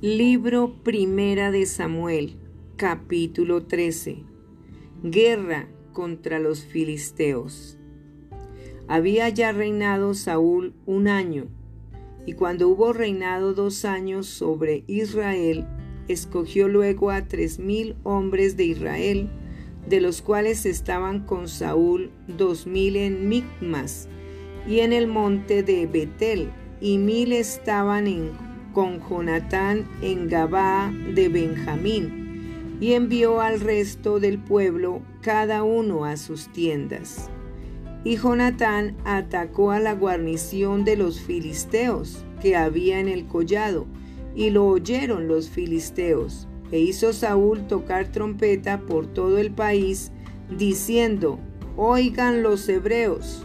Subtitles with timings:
[0.00, 2.36] Libro Primera de Samuel,
[2.76, 4.22] capítulo 13.
[5.02, 7.76] Guerra contra los filisteos.
[8.86, 11.48] Había ya reinado Saúl un año,
[12.26, 15.66] y cuando hubo reinado dos años sobre Israel,
[16.06, 19.28] escogió luego a tres mil hombres de Israel,
[19.88, 24.08] de los cuales estaban con Saúl dos mil en Micmas
[24.64, 28.47] y en el monte de Betel, y mil estaban en
[28.78, 36.16] con Jonatán en Gabá de Benjamín, y envió al resto del pueblo cada uno a
[36.16, 37.28] sus tiendas.
[38.04, 43.84] Y Jonatán atacó a la guarnición de los filisteos que había en el collado,
[44.36, 46.46] y lo oyeron los filisteos.
[46.70, 50.12] E hizo Saúl tocar trompeta por todo el país,
[50.56, 51.40] diciendo,
[51.76, 53.44] Oigan los hebreos.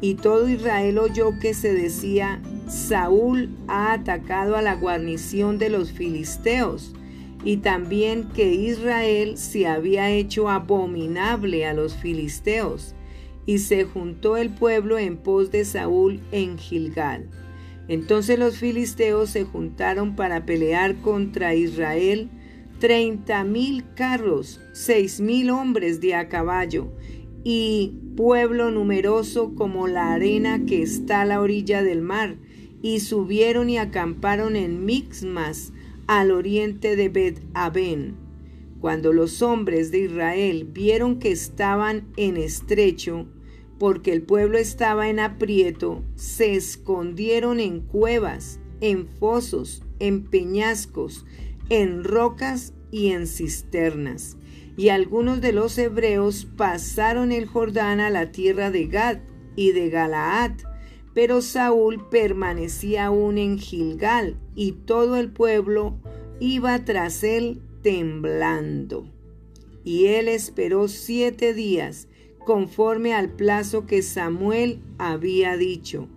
[0.00, 5.92] Y todo Israel oyó que se decía, Saúl ha atacado a la guarnición de los
[5.92, 6.94] filisteos
[7.44, 12.94] y también que Israel se había hecho abominable a los filisteos.
[13.46, 17.28] Y se juntó el pueblo en pos de Saúl en Gilgal.
[17.88, 22.30] Entonces los filisteos se juntaron para pelear contra Israel
[22.78, 26.90] treinta mil carros, seis mil hombres de a caballo,
[27.44, 32.36] y pueblo numeroso como la arena que está a la orilla del mar,
[32.84, 35.72] y subieron y acamparon en Mixmas,
[36.06, 38.14] al oriente de Bet Aben.
[38.78, 43.26] Cuando los hombres de Israel vieron que estaban en estrecho,
[43.78, 51.24] porque el pueblo estaba en aprieto, se escondieron en cuevas, en fosos, en peñascos,
[51.70, 54.36] en rocas y en cisternas.
[54.76, 59.20] Y algunos de los hebreos pasaron el Jordán a la tierra de Gad
[59.56, 60.73] y de Galaad,
[61.14, 65.96] pero Saúl permanecía aún en Gilgal y todo el pueblo
[66.40, 69.08] iba tras él temblando.
[69.84, 72.08] Y él esperó siete días
[72.44, 76.08] conforme al plazo que Samuel había dicho.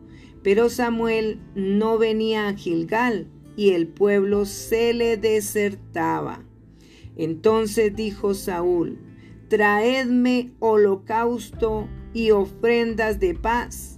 [0.41, 6.43] Pero Samuel no venía a Gilgal y el pueblo se le desertaba.
[7.15, 8.99] Entonces dijo Saúl,
[9.47, 13.96] Traedme holocausto y ofrendas de paz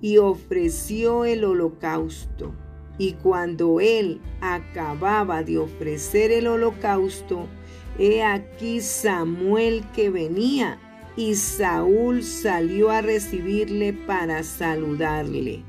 [0.00, 2.54] y ofreció el holocausto.
[2.98, 7.46] Y cuando él acababa de ofrecer el holocausto,
[7.98, 10.78] he aquí Samuel que venía,
[11.16, 15.62] y Saúl salió a recibirle para saludarle.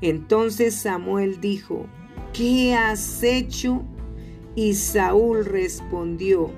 [0.00, 1.86] Entonces Samuel dijo,
[2.32, 3.84] ¿qué has hecho?
[4.56, 6.50] Y Saúl respondió,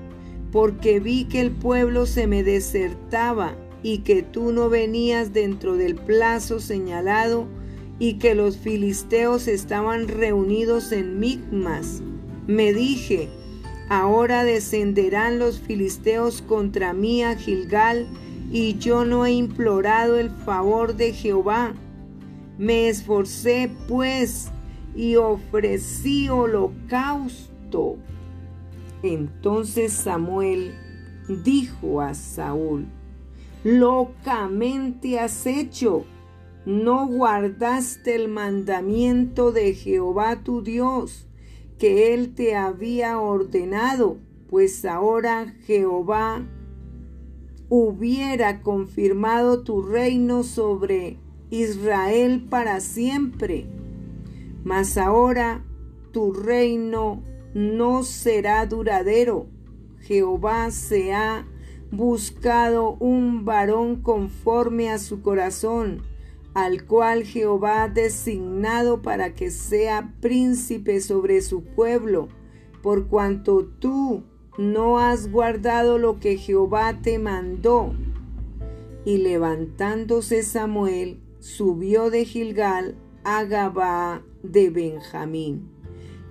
[0.52, 5.94] porque vi que el pueblo se me desertaba y que tú no venías dentro del
[5.94, 7.46] plazo señalado
[7.98, 12.02] y que los filisteos estaban reunidos en Micmas.
[12.46, 13.28] Me dije,
[13.88, 18.06] ahora descenderán los filisteos contra mí a Gilgal,
[18.50, 21.74] y yo no he implorado el favor de Jehová.
[22.56, 24.48] Me esforcé pues
[24.96, 27.96] y ofrecí holocausto.
[29.02, 30.74] Entonces Samuel
[31.44, 32.86] dijo a Saúl,
[33.68, 36.06] locamente has hecho.
[36.64, 41.26] No guardaste el mandamiento de Jehová tu Dios,
[41.78, 44.16] que él te había ordenado,
[44.48, 46.46] pues ahora Jehová
[47.68, 51.18] hubiera confirmado tu reino sobre
[51.50, 53.66] Israel para siempre.
[54.64, 55.62] Mas ahora
[56.12, 59.46] tu reino no será duradero.
[60.00, 61.46] Jehová se ha
[61.90, 66.02] buscado un varón conforme a su corazón,
[66.54, 72.28] al cual Jehová ha designado para que sea príncipe sobre su pueblo,
[72.82, 74.24] por cuanto tú
[74.58, 77.94] no has guardado lo que Jehová te mandó.
[79.04, 85.77] Y levantándose Samuel, subió de Gilgal a Gabá de Benjamín.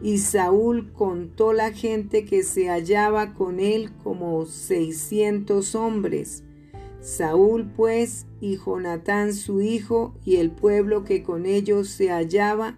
[0.02, 6.44] Y Saúl contó la gente que se hallaba con él como seiscientos hombres.
[7.02, 12.78] Saúl pues y Jonatán su hijo y el pueblo que con ellos se hallaba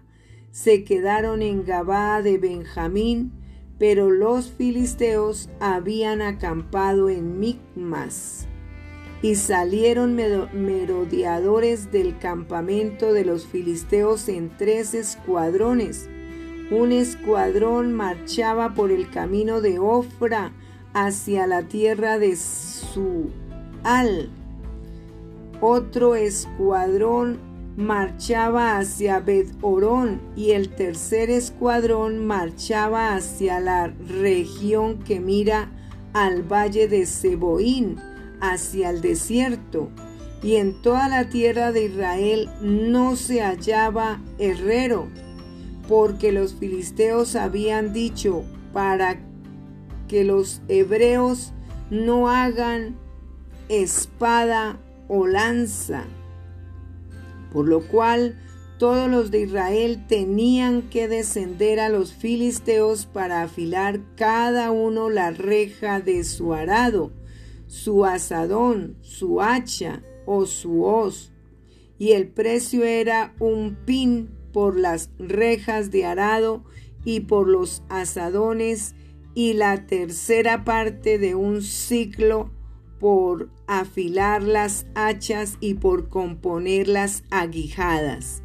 [0.52, 3.32] se quedaron en Gabá de Benjamín,
[3.78, 8.46] pero los filisteos habían acampado en Micmas.
[9.22, 16.09] Y salieron merodeadores del campamento de los filisteos en tres escuadrones,
[16.70, 20.52] un escuadrón marchaba por el camino de Ofra
[20.94, 24.30] hacia la tierra de Sual.
[25.60, 27.38] Otro escuadrón
[27.76, 35.70] marchaba hacia Bet-Orón y el tercer escuadrón marchaba hacia la región que mira
[36.12, 37.96] al valle de Seboín,
[38.40, 39.90] hacia el desierto.
[40.42, 45.08] Y en toda la tierra de Israel no se hallaba herrero,
[45.90, 49.20] porque los filisteos habían dicho para
[50.08, 51.52] que los hebreos
[51.90, 52.96] no hagan
[53.68, 56.06] espada o lanza
[57.52, 58.38] por lo cual
[58.78, 65.32] todos los de Israel tenían que descender a los filisteos para afilar cada uno la
[65.32, 67.12] reja de su arado,
[67.66, 71.32] su asadón, su hacha o su hoz.
[71.98, 76.64] Y el precio era un pin por las rejas de arado
[77.04, 78.94] y por los asadones
[79.34, 82.50] y la tercera parte de un ciclo
[82.98, 88.42] por afilar las hachas y por componer las aguijadas.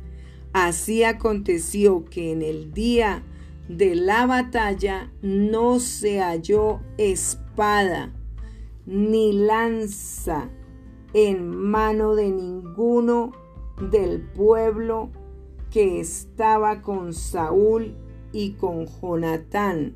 [0.54, 3.24] Así aconteció que en el día
[3.68, 8.14] de la batalla no se halló espada
[8.86, 10.50] ni lanza
[11.14, 13.32] en mano de ninguno
[13.92, 15.10] del pueblo
[15.72, 17.96] que estaba con Saúl
[18.32, 19.96] y con Jonatán,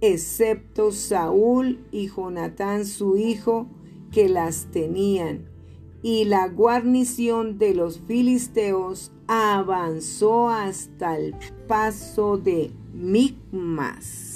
[0.00, 3.68] excepto Saúl y Jonatán su hijo,
[4.10, 5.48] que las tenían,
[6.02, 11.34] y la guarnición de los filisteos avanzó hasta el
[11.66, 14.33] paso de Micmas.